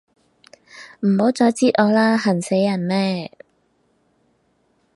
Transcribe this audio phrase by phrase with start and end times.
[1.01, 3.31] 唔好再擳我啦，痕死人咩